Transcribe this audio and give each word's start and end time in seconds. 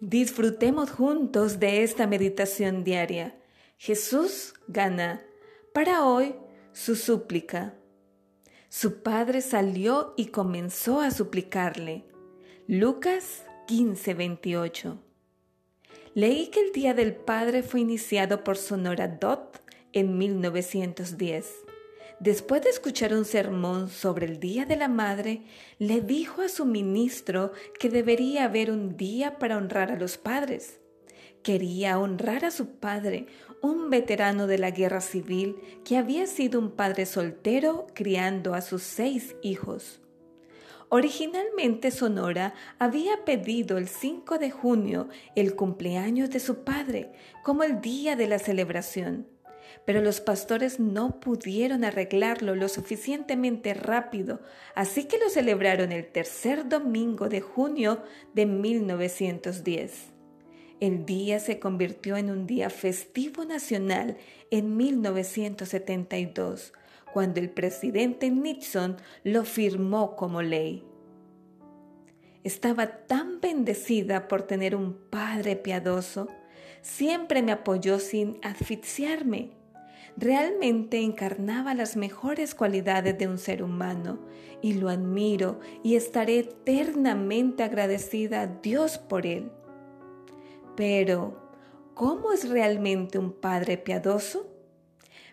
Disfrutemos 0.00 0.90
juntos 0.90 1.58
de 1.58 1.82
esta 1.82 2.06
meditación 2.06 2.84
diaria. 2.84 3.34
Jesús 3.78 4.52
gana. 4.68 5.22
Para 5.72 6.04
hoy, 6.04 6.34
su 6.72 6.96
súplica. 6.96 7.74
Su 8.68 9.02
padre 9.02 9.40
salió 9.40 10.12
y 10.18 10.26
comenzó 10.26 11.00
a 11.00 11.10
suplicarle. 11.10 12.04
Lucas 12.66 13.46
15:28. 13.68 14.98
Leí 16.12 16.48
que 16.48 16.60
el 16.60 16.72
Día 16.72 16.92
del 16.92 17.14
Padre 17.14 17.62
fue 17.62 17.80
iniciado 17.80 18.44
por 18.44 18.58
Sonora 18.58 19.08
Dot 19.08 19.62
en 19.92 20.18
1910. 20.18 21.46
Después 22.18 22.62
de 22.62 22.70
escuchar 22.70 23.12
un 23.12 23.26
sermón 23.26 23.90
sobre 23.90 24.24
el 24.24 24.40
Día 24.40 24.64
de 24.64 24.76
la 24.76 24.88
Madre, 24.88 25.42
le 25.78 26.00
dijo 26.00 26.40
a 26.40 26.48
su 26.48 26.64
ministro 26.64 27.52
que 27.78 27.90
debería 27.90 28.44
haber 28.44 28.70
un 28.70 28.96
día 28.96 29.38
para 29.38 29.58
honrar 29.58 29.92
a 29.92 29.98
los 29.98 30.16
padres. 30.16 30.80
Quería 31.42 31.98
honrar 31.98 32.46
a 32.46 32.50
su 32.50 32.76
padre, 32.76 33.26
un 33.60 33.90
veterano 33.90 34.46
de 34.46 34.56
la 34.56 34.70
guerra 34.70 35.02
civil 35.02 35.56
que 35.84 35.98
había 35.98 36.26
sido 36.26 36.58
un 36.58 36.70
padre 36.70 37.04
soltero 37.04 37.86
criando 37.94 38.54
a 38.54 38.62
sus 38.62 38.82
seis 38.82 39.36
hijos. 39.42 40.00
Originalmente 40.88 41.90
Sonora 41.90 42.54
había 42.78 43.26
pedido 43.26 43.76
el 43.76 43.88
5 43.88 44.38
de 44.38 44.50
junio 44.50 45.08
el 45.34 45.54
cumpleaños 45.54 46.30
de 46.30 46.40
su 46.40 46.64
padre 46.64 47.12
como 47.42 47.62
el 47.62 47.80
día 47.82 48.16
de 48.16 48.28
la 48.28 48.38
celebración 48.38 49.35
pero 49.84 50.00
los 50.00 50.20
pastores 50.20 50.80
no 50.80 51.20
pudieron 51.20 51.84
arreglarlo 51.84 52.54
lo 52.54 52.68
suficientemente 52.68 53.74
rápido, 53.74 54.40
así 54.74 55.04
que 55.04 55.18
lo 55.18 55.28
celebraron 55.28 55.92
el 55.92 56.06
tercer 56.06 56.68
domingo 56.68 57.28
de 57.28 57.40
junio 57.40 58.02
de 58.34 58.46
1910. 58.46 60.12
El 60.80 61.06
día 61.06 61.38
se 61.38 61.58
convirtió 61.58 62.16
en 62.16 62.30
un 62.30 62.46
día 62.46 62.68
festivo 62.68 63.44
nacional 63.44 64.18
en 64.50 64.76
1972, 64.76 66.72
cuando 67.12 67.40
el 67.40 67.48
presidente 67.48 68.30
Nixon 68.30 68.96
lo 69.24 69.44
firmó 69.44 70.16
como 70.16 70.42
ley. 70.42 70.84
Estaba 72.44 73.06
tan 73.06 73.40
bendecida 73.40 74.28
por 74.28 74.42
tener 74.42 74.76
un 74.76 74.94
padre 75.10 75.56
piadoso, 75.56 76.28
siempre 76.82 77.42
me 77.42 77.52
apoyó 77.52 77.98
sin 77.98 78.38
asfixiarme 78.42 79.55
realmente 80.16 81.00
encarnaba 81.00 81.74
las 81.74 81.96
mejores 81.96 82.54
cualidades 82.54 83.18
de 83.18 83.28
un 83.28 83.38
ser 83.38 83.62
humano 83.62 84.18
y 84.62 84.74
lo 84.74 84.88
admiro 84.88 85.60
y 85.82 85.96
estaré 85.96 86.38
eternamente 86.38 87.62
agradecida 87.62 88.42
a 88.42 88.46
Dios 88.46 88.98
por 88.98 89.26
él. 89.26 89.50
Pero, 90.74 91.38
¿cómo 91.94 92.32
es 92.32 92.48
realmente 92.48 93.18
un 93.18 93.32
padre 93.32 93.78
piadoso? 93.78 94.46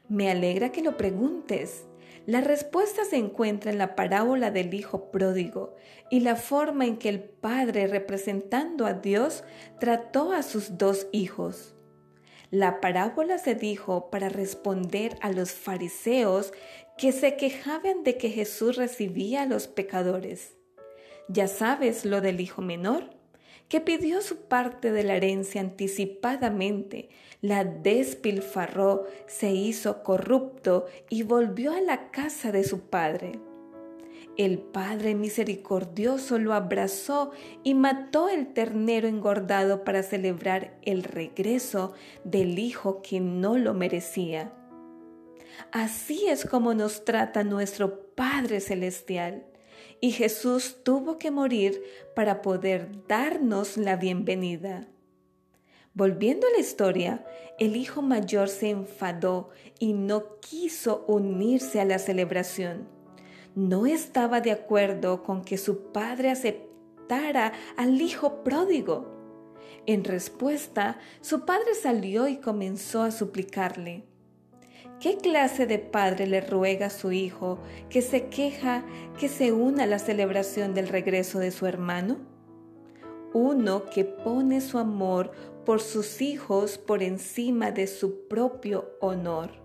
Me 0.09 0.29
alegra 0.29 0.71
que 0.71 0.81
lo 0.81 0.97
preguntes. 0.97 1.85
La 2.25 2.39
respuesta 2.39 3.03
se 3.03 3.17
encuentra 3.17 3.71
en 3.71 3.77
la 3.77 3.95
parábola 3.95 4.51
del 4.51 4.73
Hijo 4.73 5.11
pródigo 5.11 5.75
y 6.09 6.21
la 6.21 6.37
forma 6.37 6.85
en 6.85 6.97
que 6.97 7.09
el 7.09 7.19
Padre, 7.21 7.87
representando 7.87 8.85
a 8.85 8.93
Dios, 8.93 9.43
trató 9.79 10.31
a 10.31 10.41
sus 10.41 10.77
dos 10.77 11.07
hijos. 11.11 11.75
La 12.53 12.81
parábola 12.81 13.39
se 13.39 13.55
dijo 13.55 14.11
para 14.11 14.29
responder 14.29 15.17
a 15.21 15.31
los 15.31 15.53
fariseos 15.53 16.53
que 16.99 17.11
se 17.11 17.35
quejaban 17.35 18.03
de 18.03 18.15
que 18.19 18.29
Jesús 18.29 18.75
recibía 18.75 19.41
a 19.41 19.45
los 19.47 19.65
pecadores. 19.65 20.53
Ya 21.27 21.47
sabes 21.47 22.05
lo 22.05 22.21
del 22.21 22.39
hijo 22.39 22.61
menor, 22.61 23.09
que 23.69 23.81
pidió 23.81 24.21
su 24.21 24.41
parte 24.43 24.91
de 24.91 25.03
la 25.03 25.15
herencia 25.15 25.61
anticipadamente, 25.61 27.09
la 27.41 27.63
despilfarró, 27.63 29.07
se 29.25 29.49
hizo 29.49 30.03
corrupto 30.03 30.85
y 31.09 31.23
volvió 31.23 31.73
a 31.73 31.81
la 31.81 32.11
casa 32.11 32.51
de 32.51 32.63
su 32.65 32.81
padre. 32.81 33.39
El 34.35 34.57
Padre 34.57 35.13
misericordioso 35.13 36.39
lo 36.39 36.53
abrazó 36.53 37.31
y 37.61 37.75
mató 37.75 38.29
el 38.29 38.51
ternero 38.51 39.07
engordado 39.07 39.83
para 39.83 40.01
celebrar 40.01 40.75
el 40.81 41.03
regreso 41.03 41.93
del 42.23 42.57
Hijo 42.57 43.03
que 43.03 43.19
no 43.19 43.59
lo 43.59 43.75
merecía. 43.75 44.51
Así 45.71 46.27
es 46.27 46.45
como 46.45 46.73
nos 46.73 47.05
trata 47.05 47.43
nuestro 47.43 48.07
Padre 48.15 48.59
Celestial. 48.59 49.45
Y 50.01 50.11
Jesús 50.11 50.77
tuvo 50.83 51.19
que 51.19 51.29
morir 51.29 51.83
para 52.15 52.41
poder 52.41 52.89
darnos 53.07 53.77
la 53.77 53.97
bienvenida. 53.97 54.87
Volviendo 55.93 56.47
a 56.47 56.49
la 56.49 56.57
historia, 56.57 57.23
el 57.59 57.75
hijo 57.75 58.01
mayor 58.01 58.49
se 58.49 58.71
enfadó 58.71 59.49
y 59.77 59.93
no 59.93 60.39
quiso 60.39 61.05
unirse 61.07 61.79
a 61.79 61.85
la 61.85 61.99
celebración 61.99 63.02
no 63.55 63.85
estaba 63.85 64.41
de 64.41 64.51
acuerdo 64.51 65.23
con 65.23 65.43
que 65.43 65.57
su 65.57 65.91
padre 65.91 66.31
aceptara 66.31 67.53
al 67.77 68.01
hijo 68.01 68.43
pródigo. 68.43 69.11
En 69.85 70.03
respuesta, 70.03 70.97
su 71.21 71.45
padre 71.45 71.75
salió 71.75 72.27
y 72.27 72.37
comenzó 72.37 73.03
a 73.03 73.11
suplicarle. 73.11 74.05
¿Qué 74.99 75.17
clase 75.17 75.65
de 75.67 75.79
padre 75.79 76.27
le 76.27 76.39
ruega 76.39 76.85
a 76.85 76.89
su 76.89 77.11
hijo 77.11 77.59
que 77.89 78.01
se 78.01 78.27
queja 78.27 78.85
que 79.19 79.27
se 79.27 79.51
una 79.51 79.83
a 79.83 79.87
la 79.87 79.99
celebración 79.99 80.73
del 80.73 80.87
regreso 80.87 81.39
de 81.39 81.51
su 81.51 81.65
hermano? 81.65 82.19
Uno 83.33 83.85
que 83.85 84.05
pone 84.05 84.61
su 84.61 84.77
amor 84.77 85.31
por 85.65 85.81
sus 85.81 86.21
hijos 86.21 86.77
por 86.77 87.03
encima 87.03 87.71
de 87.71 87.87
su 87.87 88.27
propio 88.27 88.91
honor. 89.01 89.62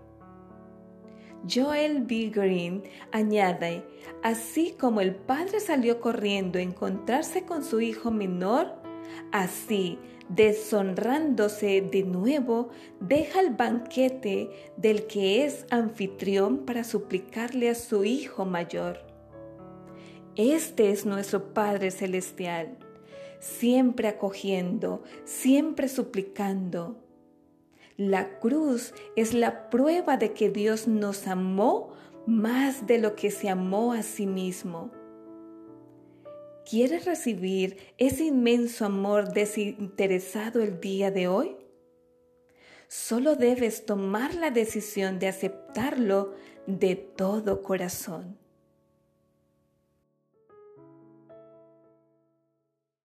Joel 1.47 2.03
B. 2.03 2.31
Green 2.33 2.83
añade, 3.11 3.83
así 4.23 4.75
como 4.79 5.01
el 5.01 5.15
padre 5.15 5.59
salió 5.59 6.01
corriendo 6.01 6.59
a 6.59 6.61
encontrarse 6.61 7.43
con 7.43 7.63
su 7.63 7.81
hijo 7.81 8.11
menor, 8.11 8.73
así, 9.31 9.97
deshonrándose 10.29 11.81
de 11.81 12.03
nuevo, 12.03 12.69
deja 12.99 13.39
el 13.39 13.55
banquete 13.55 14.49
del 14.77 15.07
que 15.07 15.45
es 15.45 15.65
anfitrión 15.71 16.65
para 16.65 16.83
suplicarle 16.83 17.69
a 17.69 17.75
su 17.75 18.03
hijo 18.03 18.45
mayor. 18.45 18.99
Este 20.35 20.91
es 20.91 21.05
nuestro 21.05 21.53
Padre 21.53 21.91
Celestial, 21.91 22.77
siempre 23.39 24.07
acogiendo, 24.07 25.03
siempre 25.25 25.87
suplicando 25.87 26.97
la 27.99 28.39
cruz 28.39 28.93
es 29.17 29.33
la 29.33 29.69
prueba 29.69 30.15
de 30.15 30.31
que 30.31 30.49
Dios 30.49 30.87
nos 30.87 31.27
amó 31.27 31.91
más 32.25 32.87
de 32.87 32.97
lo 32.97 33.13
que 33.13 33.29
se 33.29 33.49
amó 33.49 33.91
a 33.91 34.03
sí 34.03 34.25
mismo. 34.25 34.89
¿Quieres 36.65 37.03
recibir 37.03 37.75
ese 37.97 38.23
inmenso 38.23 38.85
amor 38.85 39.33
desinteresado 39.33 40.61
el 40.61 40.79
día 40.79 41.11
de 41.11 41.27
hoy? 41.27 41.57
Solo 42.87 43.35
debes 43.35 43.85
tomar 43.85 44.33
la 44.33 44.49
decisión 44.49 45.19
de 45.19 45.27
aceptarlo 45.27 46.35
de 46.67 46.95
todo 46.95 47.61
corazón. 47.61 48.37